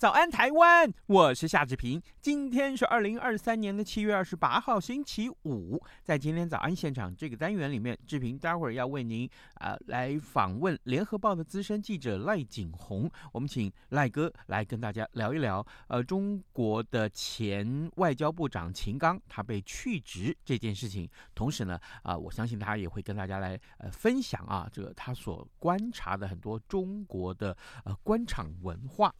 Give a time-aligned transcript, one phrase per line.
[0.00, 0.90] 早安，台湾！
[1.08, 2.00] 我是夏志平。
[2.22, 5.78] 今天是二零二三年的七月二十八号，星期五。
[6.02, 13.10] 在今天早安现场这个单元里面，志平待会儿要为您啊、呃、来访问联合报的资深记者赖景红。
[13.30, 21.06] 我们请赖哥来跟大家聊一聊，呃，中国的前外交部长秦刚他被去职这件事情。
[21.34, 29.14] 同时呢，啊、呃，我相信他也会跟大家来呃分享啊，这个他所观察的很多中国的呃官场文化。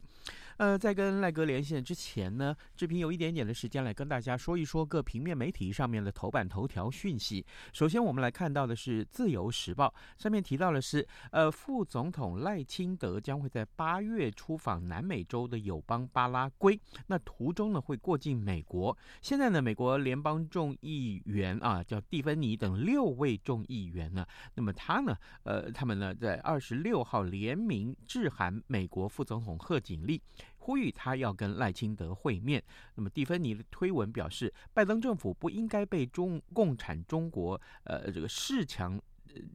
[0.61, 7.43] 呃，在跟赖哥连线之前呢，志平有一点点的时间来跟大家说一说各平面媒体上面的头版头条讯息。
[7.73, 18.95] 首先，我们来看到的是《自由时报》上面提到的是，呃，副总统赖清德将会在八月出访南美洲的友邦巴拉圭，那途中呢会过境美国。
[19.19, 30.21] 现在呢，美国联邦众议员啊，叫蒂芬尼等六位众议员呢，那么他呢，呃，他们呢在二十六号联名致函美国副总统贺锦丽。
[30.61, 32.63] 呼吁他要跟赖清德会面。
[32.93, 39.01] 那么蒂芬尼的推文表示，拜登政府不应该被中共产中国呃这个恃强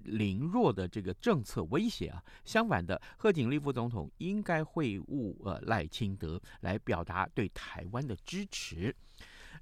[0.02, 2.20] 凌弱的这个政策威胁啊。
[2.44, 8.94] 相反的，贺锦丽副总统应该会晤呃赖清德，来表达对台湾的支持。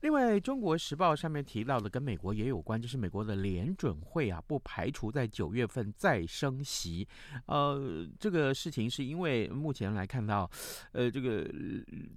[0.04, 7.08] 另外，《中国时报》上面提到的跟美国也有关，就是美国的联准会啊，不排除在九月份再升息。
[7.46, 10.48] 呃，这个事情是因为目前来看到，
[10.92, 11.50] 呃，这个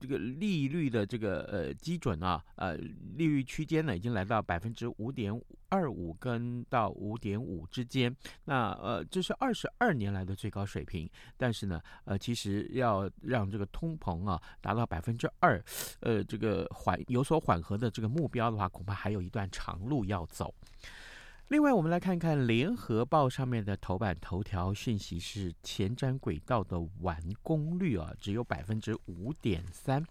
[0.02, 5.42] 这个利率的这个呃基准啊，呃，利率区间呢已经来到百分之五点。
[5.70, 8.16] 二五跟到五点五之间，
[8.46, 11.10] 那呃这是二十二年来的最高水平。
[11.36, 15.62] 但是呢，呃其实要让这个通膨啊达到百分之二，
[16.00, 20.54] 呃这个缓有所缓和的这个目标的话，恐怕还有一段长路要走。
[21.50, 30.06] 另外，我们来看看联合报上面的头版头条讯息是前瞻轨道的完工率啊只有百分之五点三。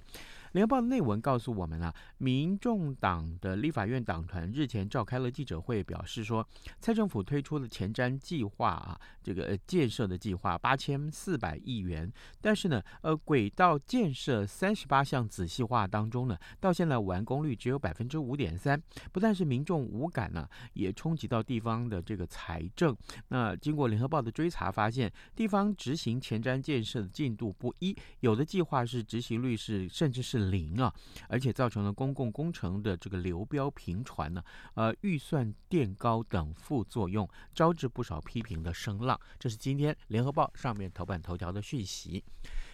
[0.56, 6.48] 联合报的内文告诉我们啊，民众党的立法院党团日前召开了记者会，表示说，
[6.80, 22.96] 蔡政府推出的前瞻计划啊，这个建设的计划八千四百亿元，但是呢，呃，轨道建设三十八项仔细化当中呢，到现在完工率只有百分之五点三，不但是民众无感呢，也冲击到地方的这个财政。
[23.28, 30.45] 那经过联合报的追查，发现地方执行前瞻建设的进度不一，有的计划是执行率是甚至是。
[30.50, 30.92] 零啊，
[31.28, 34.42] 而且造成了公共工程的这个流标频传呢，
[34.74, 39.18] 呃，预算垫高等副作用，招致不少批评的声浪。
[39.38, 42.22] 这是今天联合报上面头版头条的讯息。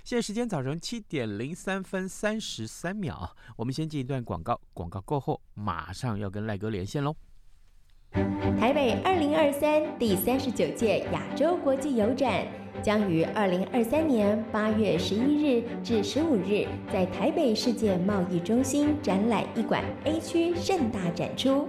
[0.05, 7.15] 现在时间早晨七点零三分三十三秒，我们先进一段广告，广告过后马上要跟赖哥连线喽。
[8.59, 12.45] 台北二零二三第三十九届亚洲国际邮展。
[12.81, 21.69] 将于二零二三年八月十一日至十五日在台北世界贸易中心展览一馆 A 区盛大展出。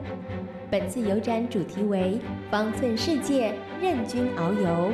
[0.72, 2.18] 本次邮展主题为
[2.50, 4.92] “方寸世界，任君遨游”。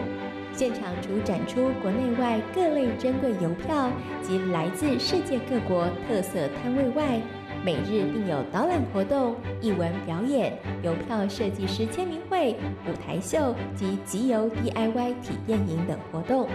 [0.52, 3.90] 现场除展出国内外各类珍贵邮票
[4.22, 7.22] 及来自世界各国特色摊位外，
[7.64, 12.56] 每日并有导览活动、艺文表演、邮票设计师签名会、
[12.88, 16.48] 舞台秀及集邮 DIY 体验营等活动，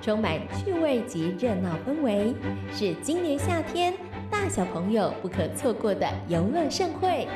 [0.00, 2.32] 充满趣味及热闹氛围，
[2.72, 3.92] 是今年夏天
[4.30, 7.26] 大小朋友不可错过的游乐盛会。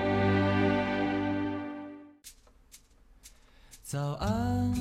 [3.82, 4.72] 早安，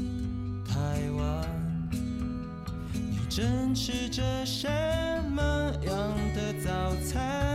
[0.68, 0.76] 台
[1.18, 1.90] 湾，
[2.94, 4.68] 你正吃着什
[5.32, 5.42] 么
[5.86, 7.55] 样的早餐？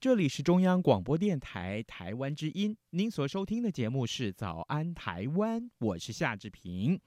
[0.00, 6.98] 这里是中央广播电台台湾之音，您所收听的节目是《早安台湾》，我是夏志平。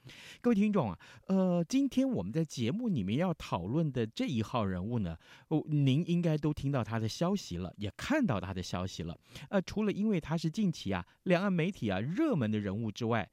[0.41, 5.17] 各位听众啊，呃，今天我们在节目里面要讨论的这一号人物呢，
[5.47, 9.17] 哦，您应该都听到他的消息了，也看到他的消息了。
[9.49, 13.27] 呃，除了因为他是近期啊两岸媒体啊热门的人物之外，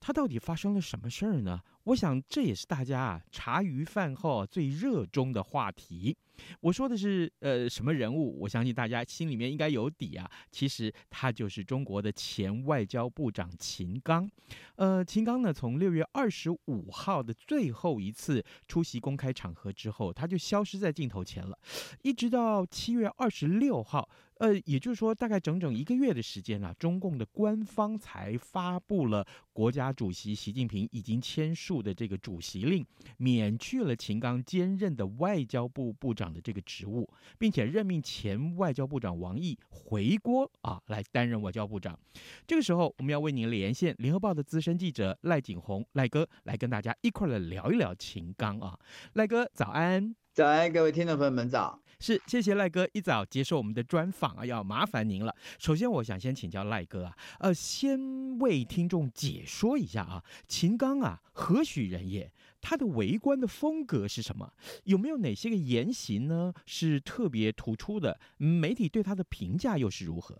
[0.00, 1.60] 他到底发生了什么事儿呢？
[1.84, 6.16] 我想这也是大家啊茶余饭后最热衷的话题。
[6.60, 8.40] 我说的是呃什么人物？
[8.40, 10.30] 我相信大家心里面应该有底啊。
[10.50, 14.30] 其实他就是中国的前外交部长秦刚。
[14.76, 21.58] 呃，秦刚呢，从六月二十五号的最后一次出席公开场合之后，他就消失在镜头前了，
[22.02, 24.08] 一直到七月二十六号。
[24.44, 32.84] 呃，也就是说，大概整整一个月的时间啊，中共的官方才发布了国家主席习近平已经签署的这个主席令，
[33.16, 37.08] 免去了秦刚兼任的外交部部长的这个职务，
[37.38, 41.98] 并且任命前外交部长王毅回国啊来担任外交部长。
[42.46, 48.78] 这个时候，我们要为您连线联合报的资深记者赖景红赖哥，来跟大家一块儿来聊一聊秦刚啊。
[49.14, 50.14] 赖哥，早安！
[50.34, 51.80] 早安，各位听众朋友们早。
[52.06, 55.34] 是，谢谢赖哥一早接受我们的专访啊，要麻烦您了。
[55.58, 62.30] 首先，我想先请教赖哥啊，呃，先为听众解说一下啊，秦刚啊，何许人也？
[62.60, 64.52] 他的为官的风格是什么？
[64.84, 68.20] 有没有哪些个言行呢是特别突出的？
[68.36, 70.38] 媒体对他的评价又是如何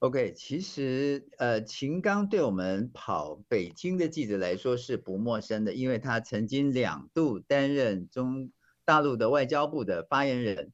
[0.00, 8.50] ？OK，其实呃，秦刚对我们跑北京的记者来说是不陌生的，因为他曾经两度担任中。
[8.86, 10.72] 大陆的外交部的发言人，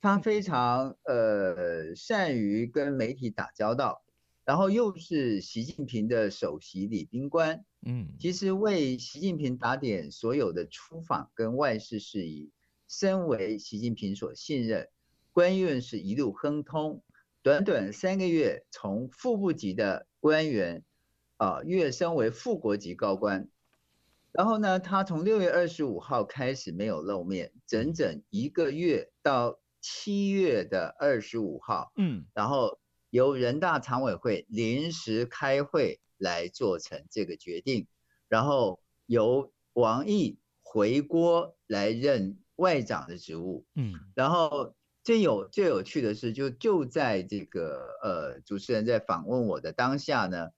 [0.00, 4.02] 他非常呃善于跟媒体打交道，
[4.44, 12.50] 然后又是习近平的首席礼宾官，嗯，其实为习近平打点所有的出访跟外事事宜，
[12.88, 14.88] 身为习近平所信任，
[15.32, 17.04] 官运是一路亨通，
[17.42, 20.82] 短短三个月从副部级的官员
[21.36, 23.48] 啊跃升为副国级高官。
[24.32, 32.78] 然后呢，他从六月二十五号开始没有露面，整整一个月到七月的二十五号，嗯，然后
[33.10, 37.86] 由人大常委会临时开会来做成这个决定，
[38.26, 44.74] 然后由王毅回国来任外长的职务，嗯，然后
[45.04, 50.48] 最有最有趣的是，就就在这个呃主持人在访问我的当下呢，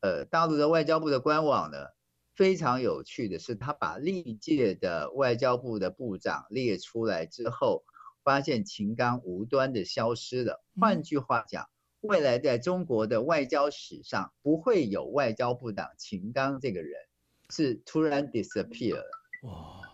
[0.00, 1.95] 呃，大陆的外交部的官网呢。
[2.36, 7.82] 非常有趣的是，他把历届的外交部的部长列出来之后，
[8.22, 10.62] 发现秦刚无端的消失了。
[10.78, 11.68] 换句话讲，
[12.02, 16.92] 未来在中国的外交史上，不会有外交部长秦刚这个人，
[17.48, 19.10] 是突然 disappear 了。
[19.44, 19.85] 哇。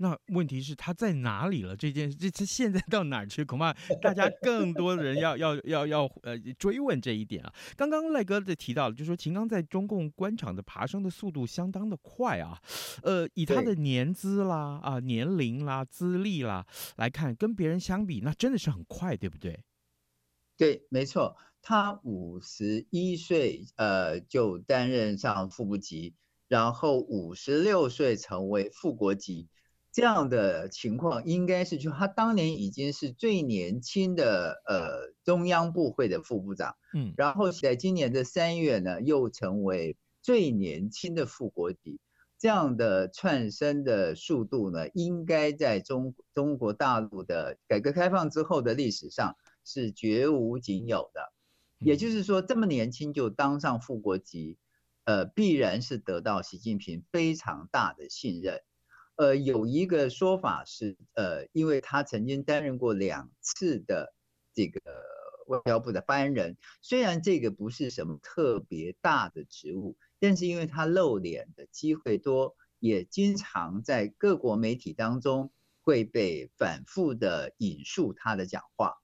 [0.00, 1.76] 那问题是他在哪里了？
[1.76, 3.44] 这件这这现在到哪儿去？
[3.44, 7.52] 恐怕大家更多的人要要要要呃追问这一点啊。
[7.76, 12.62] 刚刚赖哥的提到了，就是说秦刚在中共官场的爬升的速度相当的快啊。
[13.02, 16.64] 呃，以他的年资啦啊年龄啦资历啦
[16.96, 19.64] 来看，跟别人相比，那真的是很快，对不对？
[20.56, 21.36] 对，没错。
[21.60, 26.14] 他五十一岁呃就担任上副部级，
[26.46, 29.48] 然后五十六岁成为副国级。
[29.90, 42.00] 这样的情况应该是，就他当年已经是最年轻的呃中央部会的副部长，嗯，然后在今年的三月呢，又成为最年轻的副国级，
[42.38, 51.32] 这样的窜升的速度呢，应该在中中国大陆的改革开放之后的历史上是绝无仅有的。
[51.78, 54.58] 也就是说，这么年轻就当上副国级，
[55.04, 58.60] 呃，必然是得到习近平非常大的信任。
[59.18, 64.14] 呃，有一个说法是，呃，因为他曾经担任过两次的
[64.54, 64.80] 这个
[65.48, 75.50] 外交部的发言人，虽然这个不是什么特别大的职务，但是因为他露脸的机会多，也经常在各国媒体当中
[75.82, 78.98] 会被反复的引述他的讲话，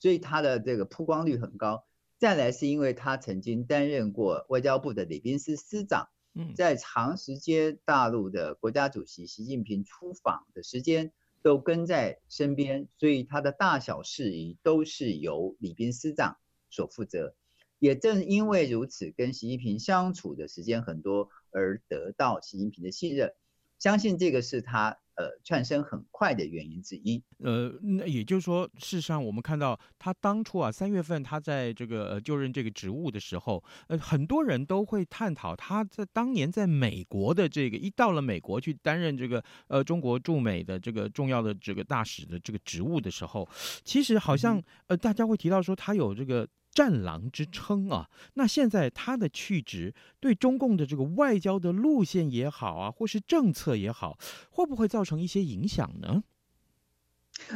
[0.00, 1.86] 所以他的这个曝光率很高。
[2.18, 6.08] 再来是因为他曾经担任过外交部的礼宾司司长。
[6.54, 16.38] 在长时间大陆的国家主席习近平出访的时间都跟在身边，所以他的大小事宜都是由礼宾司长
[16.70, 17.34] 所负责。
[17.78, 23.34] 也正因为如此，跟习近平相处的时间很多，而得到习近平的信任。
[23.78, 27.22] 相信这个是他呃窜升很快的原因之一。
[27.38, 43.46] 呃，那也就是说，事实上我们看到他当初啊三月份他在这个呃就任这个职务的时候，呃很多人都会探讨他在当年在美国的这个一到了美国去担任这个呃中国驻美的这个重要的这个大使的这个职务的时候，
[43.84, 46.48] 其实好像呃大家会提到说他有这个。
[46.72, 54.18] 战狼之称啊，那现在他的去职对中共的这个外交的路线也好啊，或是政策也好，
[54.50, 56.22] 会不会造成一些影响呢？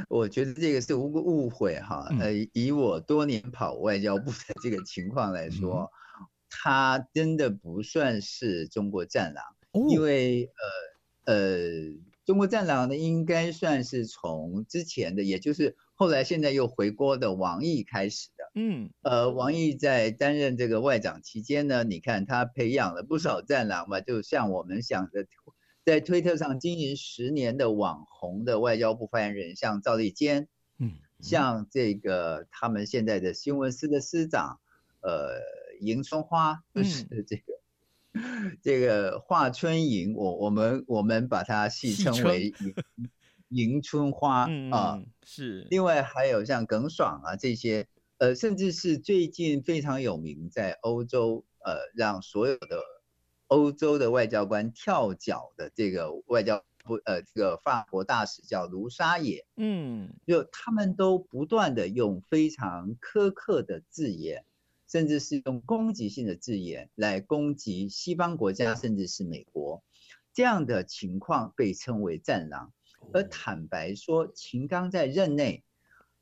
[0.09, 2.09] 我觉得这个是误误会哈。
[2.19, 5.91] 呃，以我多年跑外交部的这个情况来说，
[6.21, 10.51] 嗯、他真的不算是中国战狼，哦、因为
[11.25, 11.71] 呃呃，
[12.25, 15.77] 中国战狼呢，应该算是从之前的，也就是。
[15.97, 25.27] 后来现在又回锅的王毅开始的，嗯，呃，王毅在担任这个外长期间呢，你看他培养了不少战狼嘛，就像我们想的，
[25.85, 34.61] 在推特上经营十年的网红的外交部发言人，像赵立坚，嗯，像这个他们现在的新闻司的司长，
[35.01, 35.41] 呃，
[35.81, 37.43] 迎春花，就是这个、
[38.13, 42.53] 嗯、这个华春莹，我我们我们把它戏称为。
[43.51, 45.69] 迎春花、嗯、啊，是。
[45.71, 47.87] 另外还有像耿爽啊这些，
[48.19, 52.83] 呃，甚至是最近非常有名，在欧洲，呃，让所有的
[53.49, 64.45] 欧洲的外交官跳脚的这个外交部，呃，这个法国大使叫卢沙野，嗯，就他们都不断的用非常苛刻的字眼，
[64.87, 69.83] 甚至是用攻击性的字眼来攻击西方国家，甚至是美国，
[70.33, 72.73] 这样的情况被称为战狼。
[73.13, 75.64] 而坦白说，秦刚在任内，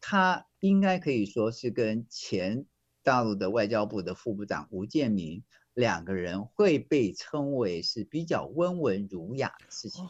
[0.03, 2.67] 他应该可以说是跟前
[3.03, 5.43] 大陆的外交部的副部长吴建民
[5.75, 10.05] 两个人会被称为是比较温文儒雅的事情。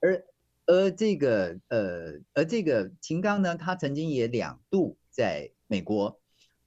[0.00, 0.24] 而
[0.66, 6.20] 而这个呃，而这个秦刚呢，他曾经也两度在美国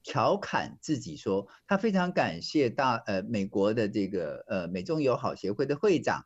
[0.04, 6.26] 调侃自己说，他非常感谢大呃美国的这个呃美中友好协会的会长。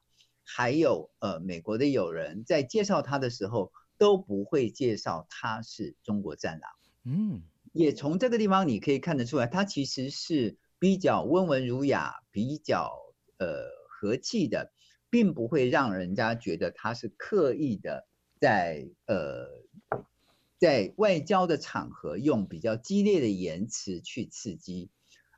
[0.51, 6.71] 还有呃，美国的友人在介绍他的时候都不会介绍他是中国战狼，
[7.03, 12.91] 嗯，也从这个地方你可以看得出来，他其实是比较温文儒雅、比较
[13.37, 14.71] 呃和气的，
[15.11, 18.07] 并不会让人家觉得他是刻意的
[18.39, 19.45] 在呃
[20.57, 24.89] 在外交的场合用比较激烈的言辞去刺激，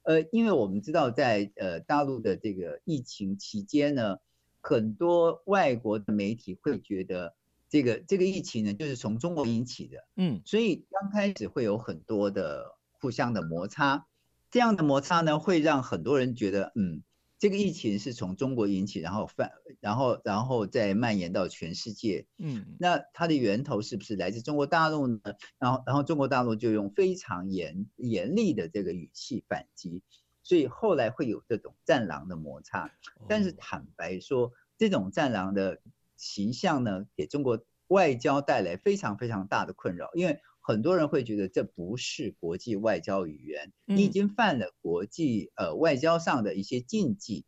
[0.04, 4.18] 呃，因为我们知道在呃大陆的这个疫情期间呢。
[4.64, 7.34] 很多外国的媒体会觉得，
[7.72, 14.06] 这个这个疫情呢，就是从中国引起的，嗯，所以刚开始会有很多的互相的摩擦，
[14.52, 17.02] 这样的摩擦呢，会让很多人觉得，嗯，
[17.40, 25.22] 这个疫情是从中国引起，然后泛，然后然后再蔓延到全世界，嗯，那它的源头是不是来自中国大陆呢？
[25.58, 30.04] 然后然后中国大陆就用非常严严厉的这个语气反击。
[30.44, 32.92] 所以后来会有这种战狼的摩擦，
[33.30, 35.80] 但是坦白说，这种战狼的
[36.22, 47.46] 形象呢，给中国外交带来非常非常大的困扰，因为很多人会觉得这不是国际外交语言，你已经犯了国际呃外交上的一些禁忌，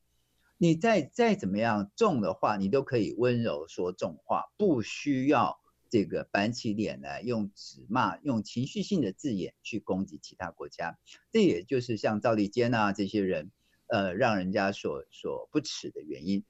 [0.58, 5.60] 你再再怎么样重的话，你都可以温柔说重话，不需要。
[5.90, 10.98] 这个板起脸来用指骂、用情绪性的字眼去攻击其他国家，
[11.32, 13.52] 这也就是像赵立坚啊这些人，
[13.86, 16.44] 呃，让人家所所不齿的原因。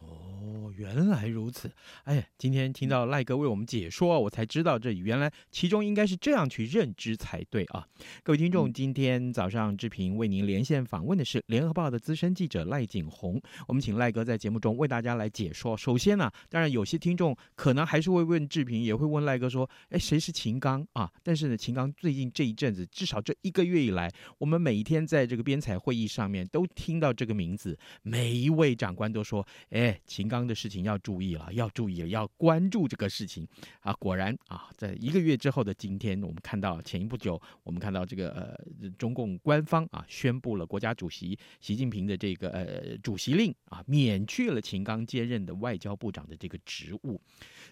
[0.00, 1.70] 哦，原来如此。
[2.04, 7.86] 哎呀，今天听到赖哥为我们解说，我才知道这原来其中应该是这样去认知才对啊。
[8.22, 13.40] 各位听众，今天早上志平为您连线访问的是联合报的资深记者赖景红。
[13.68, 15.76] 我们请赖哥在节目中为大家来解说。
[15.76, 33.46] 首先呢、啊，当然有些听众可能还是会问志平，也会问赖哥说：“哎，谁是秦刚啊？”但是呢，秦刚最近这一阵子，至少这一个月以来，我们每一天在这个编采会议上面都听到这个名字，每一位长官都说：“哎。”秦刚的事情要注意了，要注意了，要关注这个事情
[33.80, 33.92] 啊！
[33.94, 47.20] 果然啊，在一个月之后的今天，我们看到前一不久，我们看到这个呃，中共官方啊宣布了国家主席习近平的这个呃主席令啊，免去了秦刚接任的外交部长的这个职务。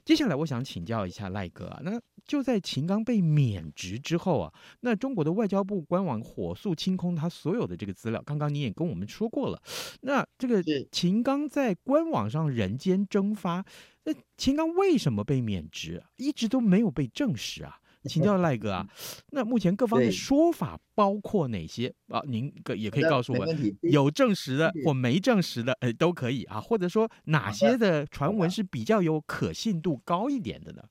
[0.04, 8.22] 接下来，我想请教一下赖哥啊，那就在秦刚被免职之后啊，那中国的外交部官网火速清空他所有的这个资料。
[8.24, 9.60] 刚刚你也跟我们说过了，
[10.02, 13.64] 那这个秦刚在官网上人间蒸发，
[14.04, 16.04] 那秦刚为什么被免职？
[16.16, 17.78] 一直都没有被证实啊？
[18.04, 18.86] 请教赖哥啊，
[19.32, 22.22] 那目前各方的说法包括哪些啊？
[22.26, 23.46] 您可也可以告诉我，
[23.82, 26.60] 有证实的或没证实的，呃，都可以啊。
[26.60, 30.82] 或者说哪些的传闻是比较有可信度高一点的呢？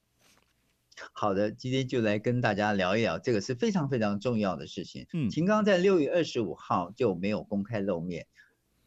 [1.14, 5.08] 好的，今天就来跟大家聊一聊，这个是非常非常重要的事情。
[5.14, 8.28] 嗯，秦刚在六月二十五号就没有公开露面。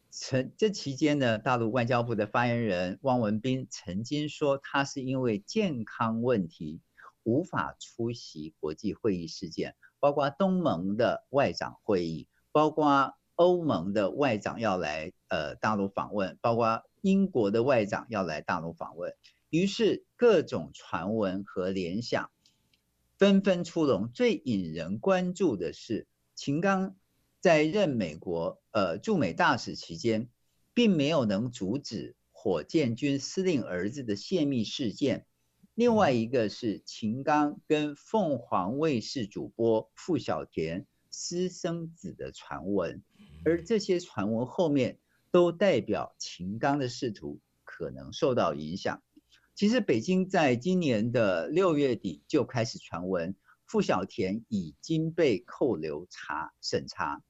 [0.09, 6.81] 曾这期间呢，大陆外交部的发言人汪文斌曾经说，他是因为健康问题
[7.23, 19.13] 无法出席国际会议事件，包括东盟的外长会议，包括欧盟的外长要来呃大陆访问，包括英国的外长要来大陆访问。
[19.51, 22.31] 于是各种传闻和联想
[23.19, 26.95] 纷纷出笼，最引人关注的是秦刚。
[27.41, 30.29] 在任美国呃驻美大使期间，
[30.75, 35.25] 并没有能阻止火箭军司令儿子的泄密事件。
[35.73, 43.01] 另外一个是秦刚跟凤凰卫视主播傅小田私生子的传闻，
[43.43, 44.99] 而这些传闻后面
[45.31, 49.01] 都代表秦刚的仕途可能受到影响。
[49.61, 53.35] 其实北京在今年的六月底就开始传闻，
[53.67, 57.21] 傅小田已经被扣留查审查。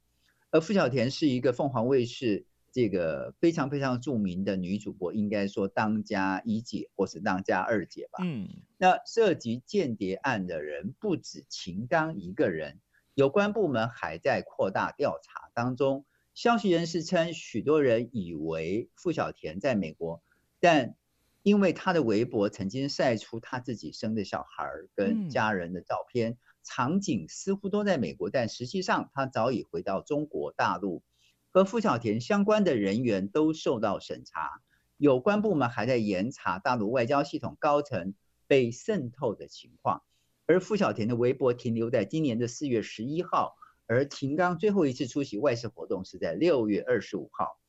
[0.50, 8.24] 而傅小田是一个凤凰卫视这个非常非常著名的女主播，应该说当家一姐或是当家二姐吧。
[8.24, 8.48] 嗯，
[8.78, 12.80] 那涉及间谍案的人不止秦刚一个人，
[13.14, 16.06] 有关部门还在扩大调查当中。
[16.34, 20.24] 消息人士称，许多人以为傅小田在美国，
[20.62, 20.96] 但
[21.44, 26.32] 因为他的微博曾经晒出他自己生的小孩跟家人的照片。
[26.32, 31.02] 嗯场景似乎都在美国，但实际上他早已回到中国大陆。
[31.50, 34.62] 和傅小田相关的人员都受到审查，
[34.96, 38.14] 有关部门还在严查大陆外交系统高层
[38.46, 40.04] 被渗透的情况。
[40.46, 43.56] 而傅小田的微博停留在今年的四月十一号，
[43.88, 47.60] 而秦刚最后一次出席外事活动是在六月二十五号。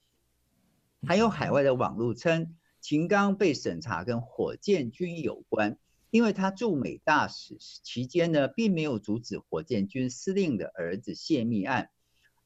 [1.07, 5.79] 还有海外的网络称，秦刚被审查跟火箭军有关。
[6.11, 11.89] 因为他驻美大使期间呢，并没有阻止火箭军司令的儿子泄密案，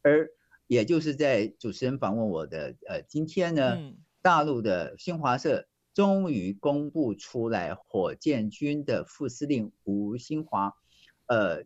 [0.03, 0.31] 而
[0.69, 3.77] 也就是在主持人访问我的呃今天呢，
[4.23, 10.73] 大陆的新华社终于公布出来，火箭军的副司令吴新华，
[11.27, 11.65] 呃，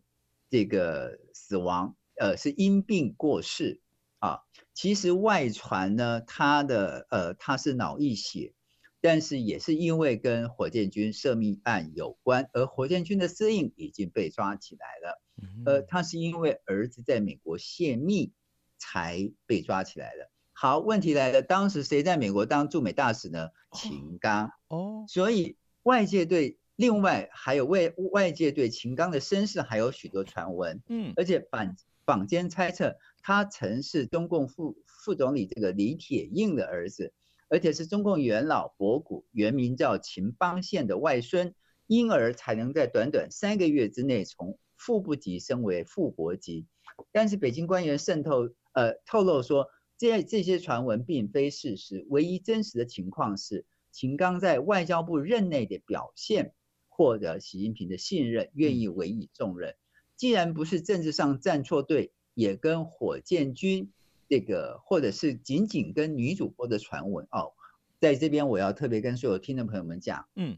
[0.49, 3.79] 这个死亡，呃是因病过世
[4.17, 4.39] 啊。
[4.73, 8.55] 其实外传呢，他的呃他是脑溢血。
[9.01, 15.21] 但是也是因为跟火箭军涉密案有关，而火箭军的司令已经被抓起来了。
[15.65, 18.31] 呃，他是因为儿子在美国泄密
[18.77, 20.29] 才被抓起来的。
[20.53, 23.49] 好，问题来了，当时谁在美国当驻美大使呢？
[23.71, 24.51] 秦刚。
[24.67, 30.79] 哦，所以外界对另外还有外外界对秦刚的身世还有许多传闻。
[30.87, 37.13] 嗯，而且坊坊间猜测他曾是中共副副总理这个李铁映的儿子。
[37.51, 41.53] 而且是中共元老博古，原名叫秦邦宪的外孙，
[41.85, 46.65] 因而才能在短短三个月之内从副部级升为副国级。
[47.11, 56.53] 但是北京官员渗透，呃，透露说，这这些传闻并非事实，唯一真实的情况是秦刚在外交部任内的表现
[56.87, 59.75] 获得习近平的信任，愿意委以重任。
[60.15, 63.91] 既然不是政治上站错队，也跟火箭军。
[64.31, 67.51] 这个或者是仅仅跟女主播的传闻哦，
[67.99, 70.57] 在这边我要特别跟所有听众朋友们讲，嗯，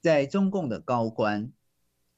[0.00, 1.52] 在中共的高官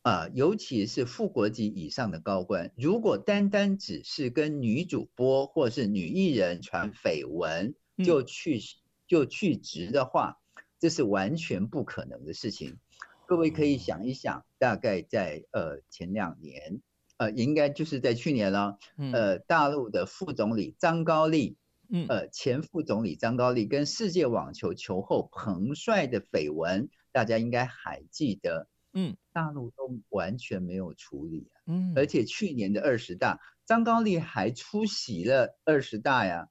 [0.03, 8.61] 啊，尤其是副国级以上的高官，如果单单只是跟女主播或是女艺人传绯闻就去
[9.07, 10.39] 就去职的话，
[10.79, 12.77] 这是完全不可能的事情。
[13.25, 16.83] 各位可以想一想，大概在呃前两年。
[17.25, 18.79] 呃，应该就是在去年了。
[19.13, 21.57] 呃，大陆的副总理张高丽，
[21.89, 28.69] 嗯，呃，前副总理张高丽跟世界网球球后彭帅的绯闻，大家应该还记得。
[28.93, 31.49] 嗯，大陆都完全没有处理。
[31.67, 36.49] 嗯，而且去年的二十大，张高丽还出席了二十大呀。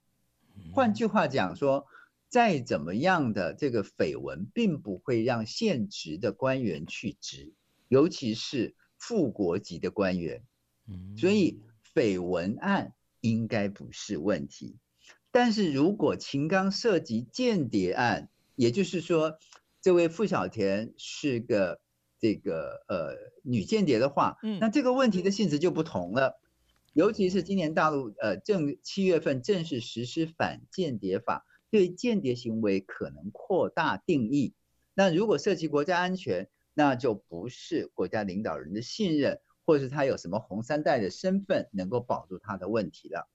[0.73, 1.85] 换句话讲说，
[2.27, 7.53] 再怎么样的这个绯闻，并不会让现职的官员去职，
[7.87, 10.43] 尤其是副国级的官员。
[11.17, 11.61] 所以
[11.93, 14.77] 绯闻案应该不是问题，
[15.31, 19.37] 但是如果秦刚涉及间谍案，也就是说
[19.81, 21.79] 这位傅小田是个
[22.19, 26.39] 这个呃女间谍的话，那这个问题的性质就不同了。
[26.93, 34.53] 尤其是今年大陆呃正七月份正式实施反间谍法，对间谍行为可能扩大定义。
[34.93, 43.29] 那如果涉及国家安全，那就不是国家领导人的信任，或者是他有什么红三代的身份能够保住他的问题了。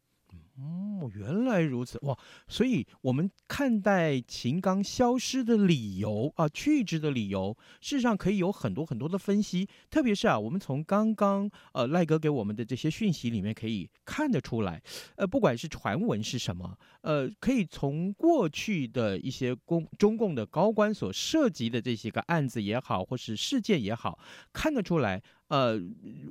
[0.61, 2.19] 哦，原来如此哇！
[2.49, 9.69] 所以我们看待秦刚消失的理由啊，去职的理由，事实上可以有很多很多的分析。
[9.89, 14.83] 特别是啊，我们从刚刚呃赖哥给我们的这些讯息里面可以看得出来，
[15.15, 24.19] 呃，不管是传闻是什么，呃，可以从过去的一些共中共的高官所涉及的这些个案子也好，或是事件也好，
[24.53, 25.23] 看得出来。
[25.49, 25.81] 呃，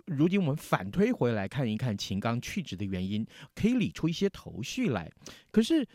[0.05, 3.25] 如今我们反推回来看一看秦刚去职的原因，
[3.55, 5.11] 可以理出一些头绪来。
[5.51, 5.85] 可是，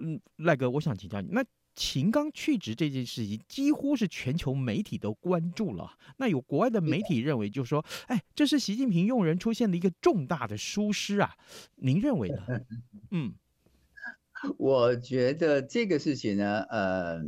[0.00, 5.96] 嗯，赖哥，我想请教你，那秦刚去职这件事情几乎是全球媒体都关注了。
[6.16, 11.36] 那有国外的媒体认为，就是说，哎，这是习近平用人出现的一个重大的疏失啊。
[11.76, 12.44] 您认为呢？
[13.12, 13.34] 嗯，
[14.58, 17.22] 我觉得这个事情呢，呃。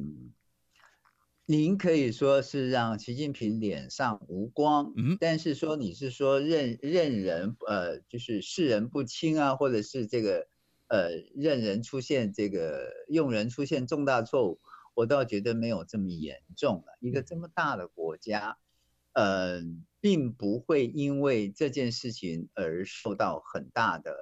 [1.47, 10.49] 您可以说是让习近平脸上无光，嗯，但是说你是说任任人呃，就是识人不清啊，或者是这个
[10.89, 14.59] 呃，任人出现这个用人出现重大错误，
[14.95, 16.97] 我倒觉得没有这么严重了。
[17.01, 18.57] 一个这么大的国家，
[19.13, 19.61] 呃，
[20.01, 24.17] 并不会因为这件事情而受到很大的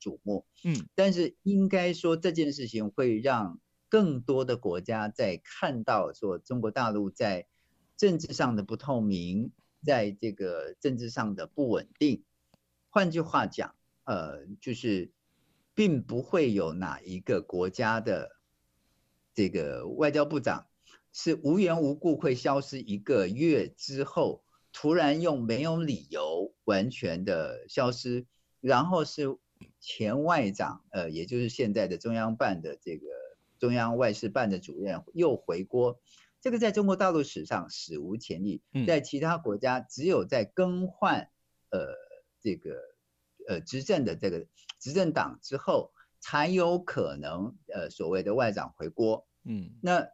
[0.00, 3.58] 瞩目，嗯，但是应该说这件事情会让。
[3.90, 7.48] 更多的国家在看到说中国大陆在
[7.96, 9.50] 政治上的不透明，
[9.84, 12.22] 在这个政治上的不稳定。
[12.88, 13.74] 换句话讲，
[14.04, 15.10] 呃，就是
[15.74, 18.36] 并不会有哪一个国家的
[19.34, 20.68] 这个外交部长
[21.12, 28.24] 是无缘无故会消失一个月之后，突然用没有理由完全的消失，
[28.60, 29.36] 然后是
[29.80, 33.19] 前外长，呃，也就是现在的中央办的这个。
[33.60, 36.00] 中央外事办的主任又回锅，
[36.40, 41.30] 这个在中国大陆史上史无前例，在其他国家只有在更换
[41.68, 41.94] 呃
[42.40, 42.80] 这个
[43.46, 44.46] 呃执政的这个
[44.78, 49.26] 执政党之后，才有可能呃所谓的外长回锅。
[49.44, 50.08] 嗯，那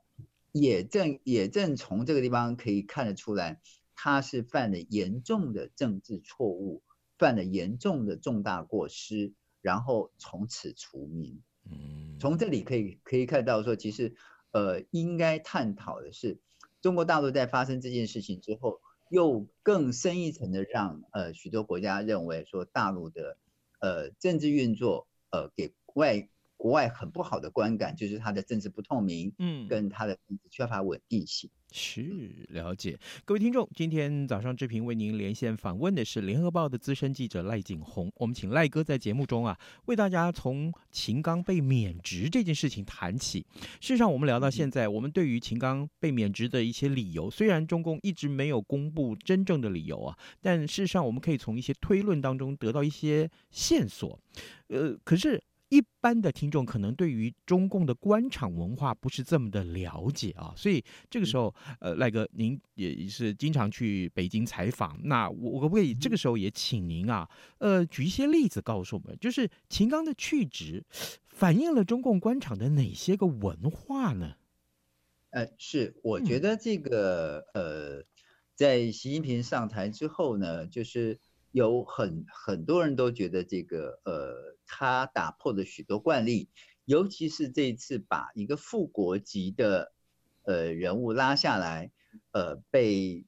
[0.50, 3.60] 也正也正从这个地方可以看得出来，
[3.94, 6.82] 他是犯了严重的政治错误，
[7.16, 9.32] 犯了严重的重大过失，
[9.62, 11.42] 然后从此除名。
[11.70, 14.14] 嗯，从这里可以可以看到说，其实，
[14.52, 16.38] 呃，应该探讨的是，
[16.80, 23.36] 中国大陆在发生这件事情之后，又更深一层的让呃许多国家认为说，大陆的
[23.80, 31.50] 呃政治运作呃给外国外很不好的观感，就是它的政治不透明，嗯，跟它的政治缺乏稳定性。
[31.78, 38.10] 是了解，各位听众，今天早上志平为您连线访问的是联合报的资深记者赖景红。
[38.16, 43.44] 我们请赖哥在节目中啊，为大家从秦刚被免职这件事情谈起。
[43.78, 54.18] 事实上，我们聊到现在，我们对于秦刚被免职的一些理由，虽然中共一直没有公布真正的理由啊，但事实上我们可以从一些推论当中得到一些线索。
[54.68, 55.42] 呃，可是。
[55.68, 70.84] 一般的听众可能对于中共的官场文化不是这么的了解啊，所以这个时候，呃，赖哥您也是经常去北京采访，那我可不可以这个时候也请您啊，呃，举一些例子告诉我们，就是秦刚的去职
[71.26, 74.36] 反映了中共官场的哪些个文化呢？
[75.30, 78.04] 呃，是，我觉得这个呃，
[78.54, 81.18] 在习近平上台之后呢，就是。
[81.56, 86.50] 有很很多人都觉得这个呃，他打破了许多惯例，
[86.84, 89.94] 尤其是这一次把一个副国级的
[90.44, 91.90] 呃人物拉下来，
[92.32, 93.24] 呃，被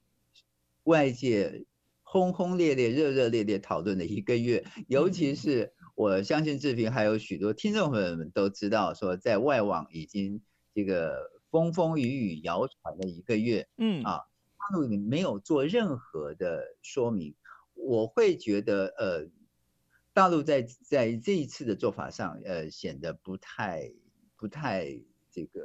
[0.82, 1.64] 外界
[2.02, 10.42] 轰轰烈烈、热热烈烈讨论了一个月，尤其是我相信志平还有许多听众朋友们都知道，说在外网已经
[10.74, 14.02] 这个风风雨雨谣传了一个月，嗯。
[14.04, 14.18] 啊，
[14.58, 17.34] 大陆里没有做任何的说明。
[17.88, 19.26] 我会觉得，呃，
[20.12, 23.90] 大陆在在这一次的做法上，呃，显得不太
[24.36, 25.60] 不太这个，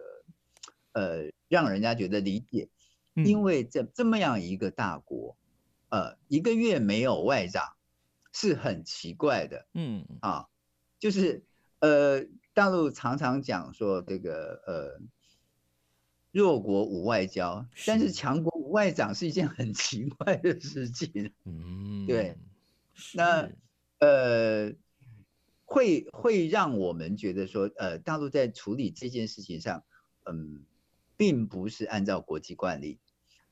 [0.94, 2.70] 呃，让人家觉得理解，
[3.14, 5.36] 因为这这么样一个大国，
[5.90, 7.74] 呃，一个月没有外长
[8.32, 10.06] 是很奇怪的，嗯。
[10.22, 10.48] 啊，
[11.00, 11.44] 就是
[11.80, 15.02] 呃，大陆常常讲说这个呃，
[16.32, 18.14] 弱国无外交，但是。
[18.14, 18.53] 强国。
[18.70, 22.38] 外长是一件很奇怪的事情，嗯，对，
[23.14, 23.50] 那
[24.00, 24.74] 呃，
[25.66, 29.84] 会会让我们觉得说，呃，大陆在处理这件事情上，
[30.26, 30.66] 嗯，
[31.18, 33.00] 并不是按照国际惯例，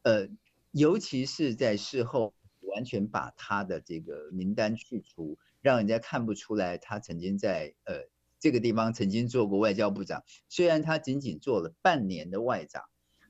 [0.03, 0.27] 呃，
[0.71, 8.07] 尤其是在事后完全把他的这个名单去除，让人家看不出来他曾经在呃
[8.39, 12.83] 这个地方曾经做过外交部长，虽然他仅仅做了半年的外长，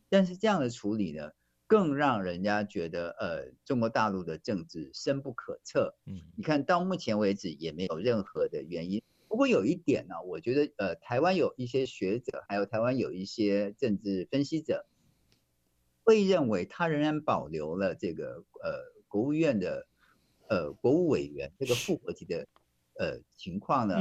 [0.10, 1.32] 但是这样的处理呢，
[1.72, 5.96] 更让人家觉得，呃，中国大陆的政治深不可测。
[6.06, 9.02] 嗯，你看到目前为止也没有任何的原因。
[9.30, 14.86] 不过有一点呢，我觉得，呃，台湾有一些学者，还有台湾有一些政治分析者，
[16.04, 19.88] 会认为他仍然保留了这个，呃，国务院的，
[20.50, 22.50] 呃，国务委员这个副国级的，
[23.00, 23.96] 呃，情况呢，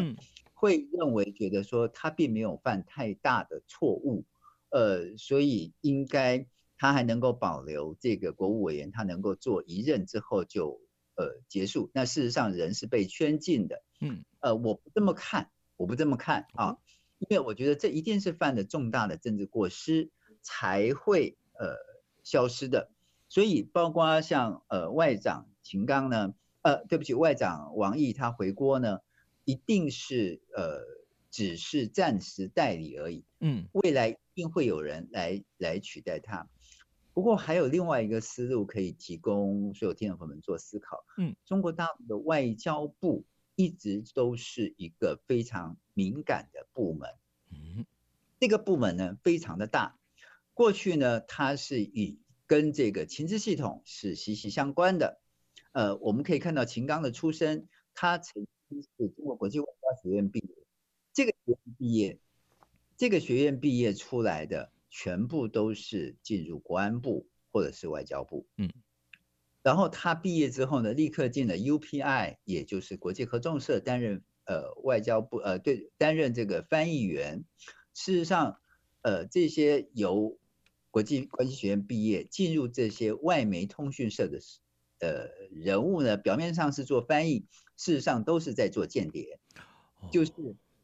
[0.54, 4.24] 会认为觉得说他并没有犯太大的错误，
[4.70, 6.44] 呃，所以应该。
[6.80, 10.80] 他还能够保留这个国务委员，他能够做一任之后就
[11.14, 11.90] 呃结束。
[11.92, 16.78] 那事实上人是被圈禁的，嗯，呃，我不这么看，我不这么看啊，
[17.18, 21.76] 因为我觉得这一定是犯了重大的政治过失才会呃
[22.22, 22.90] 消失的。
[23.28, 29.00] 所以包括像呃外长秦刚呢，呃，对不起，外长王毅他回国呢，
[29.44, 30.80] 一定是呃
[31.30, 36.48] 只是暂时代理而已，嗯，未来一定会有人来来取代他。
[37.20, 41.04] 不过还有另外一个思路可以提供所有听众朋友们做思考。
[41.18, 47.11] 嗯，中国大陆的外交部一直都是一个非常敏感的部门。
[47.50, 47.85] 嗯，
[48.38, 49.98] 这个部门呢非常的大，
[50.54, 55.20] 过去呢它是以跟这个情治系统是息息相关的。
[55.72, 60.54] 呃，我们可以看到秦刚的出身，他曾经是中国国际外交学院毕业，
[61.12, 62.18] 这个学院毕业，
[62.96, 64.72] 这个学院毕业出来的。
[64.90, 68.68] 全部都是进入国安部或者是外交部，嗯，
[69.62, 77.44] 然后他毕业之后呢，立刻进了 UPI，也就是国际合众社，担任呃外交部呃对担任这个翻译员。
[77.94, 78.61] 事实上，
[79.03, 80.38] 呃这些由
[80.90, 84.40] 国际关系学院毕业进入这些外媒通讯社的
[84.98, 89.38] 呃人物呢，表面上是做翻译，事实上都是在做间谍，
[90.11, 90.33] 就是。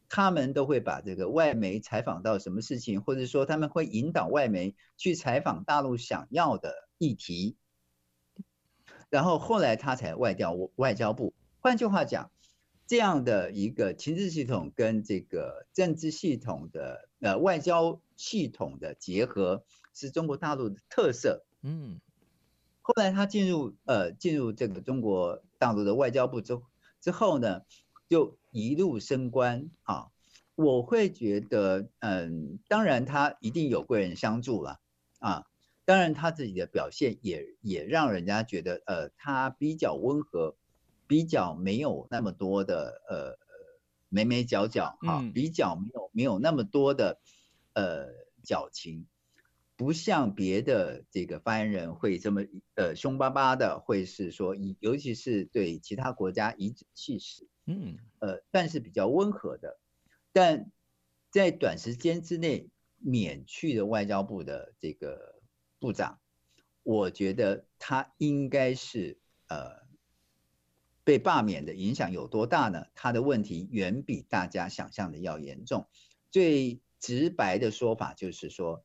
[0.09, 7.57] 他们都会把这个外媒采访到什么事情，或者说他们会引导外媒去采访大陆想要的议题，
[9.09, 11.33] 然后后来他才外调外交部。
[11.59, 12.31] 换句话讲，
[12.85, 21.45] 这样的一个情治系统跟这个政治系统的呃外交系统的结合，是中国大陆的特色。
[21.63, 21.99] 嗯，
[22.81, 26.57] 后来他进入呃进入这个中国大陆的外交部之
[27.01, 27.63] 之后呢，
[28.07, 28.37] 就。
[28.57, 30.07] 一路升官啊，
[30.55, 34.79] 我会觉得，嗯，当然他一定有贵人相助了
[35.19, 35.45] 啊，
[35.85, 40.55] 当然他自己的表现也也让人家觉得，呃，他比较温和，
[41.05, 43.37] 比较没有那么多的呃
[44.09, 47.19] 眉眉角角啊，比较没有没有那么多的
[47.73, 48.07] 呃
[48.43, 49.05] 矫情，
[49.75, 52.41] 不像别的这个发言人会这么
[52.73, 57.47] 呃凶巴巴的，会是说，尤其是对其他国家颐指气使。
[57.67, 59.77] 嗯，呃，但是比较温和的，
[60.31, 60.71] 但
[61.29, 65.41] 在短时间之内免去了外交部的这个
[65.77, 66.19] 部长，
[66.83, 69.85] 我觉得他应该是呃
[71.03, 72.85] 被罢免的影响有多大呢？
[72.95, 75.87] 他的问题远比大家想象的要严重。
[76.31, 78.83] 最直白的说法就是说，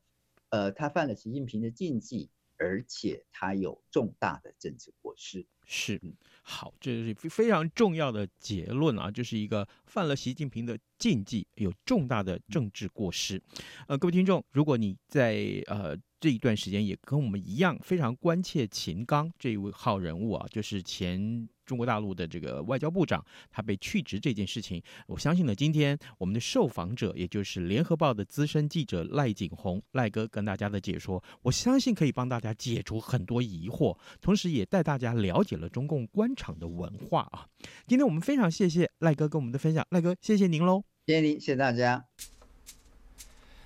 [0.49, 5.45] 呃，他犯了习近平的禁忌，而且他有重大的政治过失。
[5.65, 6.01] 是。
[6.41, 13.41] 好，这是非常重要的结论啊，就是一个犯了习近平的禁忌，有重大的政治过失。
[13.87, 21.47] 呃，各位听众，如果你在呃这一段时间也跟我们一样非常关切秦刚这一位号人物啊，就是前。
[21.65, 33.82] 中国大陆的这个外交部长，他被去职这件事情，我相信呢，今天我们的受访者，也就是联合报的资深记者赖景红赖哥跟大家的解说，我相信可以帮大家解除很多疑惑，
[34.21, 37.47] 同时也带大家了解了中共官场的文化啊。
[37.87, 42.05] 今天我们非常谢谢赖哥跟我们的分享，赖哥谢谢您喽，谢谢您，谢谢大家。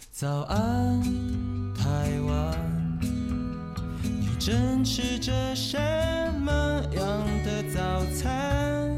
[0.09, 1.01] 早安，
[1.75, 2.99] 台湾，
[4.01, 5.77] 你正吃着什
[6.39, 6.51] 么
[6.95, 8.97] 样的早餐？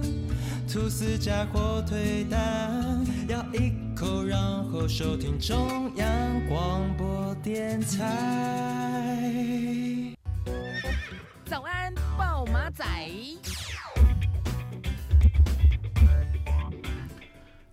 [0.71, 9.09] 吐司加火腿蛋，咬一口，然后收听中央广播电台。
[11.49, 12.85] 早安，报马仔。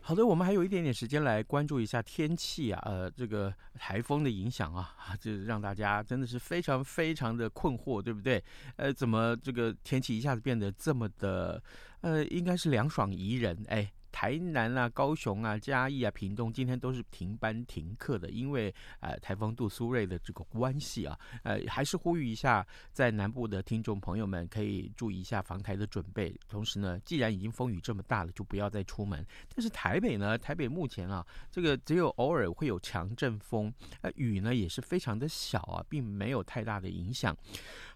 [0.01, 8.43] 好的，我们还有一点点时间来关注一下天气啊，呃，这个台风的影响啊，这让大家真的是非常非常的困惑，对不对？
[8.77, 11.63] 呃，怎么这个天气一下子变得这么的，
[12.01, 13.63] 呃，应该是凉爽宜人？
[13.69, 13.93] 哎。
[14.17, 26.35] 台南啊、高雄啊、嘉义啊、屏东今天都是停班停课的，因为呃台风杜苏芮的这个关系啊，呃还是呼吁一下在南部的听众朋友们可以注意一下防台的准备。
[26.49, 29.23] 同时呢，既然已经风雨这么大了，就不要再出门。
[29.55, 37.37] 但是台北呢，台北目前啊，这个只有偶尔会有强阵风，呃雨呢也是非常的小啊，并没有太大的影响。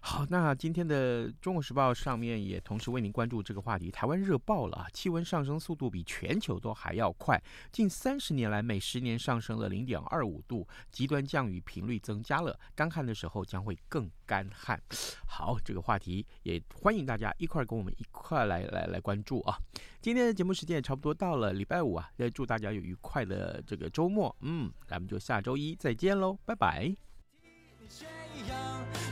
[0.01, 3.89] 好，那今天的《中国时报》上面也同时为您关注这个话题。
[3.89, 4.87] 台湾热爆了啊！
[4.93, 14.77] 气温上升速度比全球都还要快，近三十年来每十年上升了零点二五度，极端降雨频率增加了，干旱的时候将会更干旱。
[15.25, 19.57] 好，这个话题也欢迎大家一块跟我们一块来来来关注啊！
[20.01, 24.35] 今天的节目时间也差不多到了，礼拜五啊，也祝大家有愉快的这个周末。
[24.41, 26.93] 嗯，咱们就下周一再见喽，拜拜。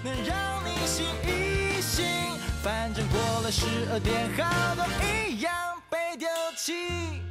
[0.04, 2.06] 能让你醒一醒，
[2.62, 4.86] 反正过了十二点，好多
[5.30, 5.69] 一样
[6.20, 7.29] 丢弃。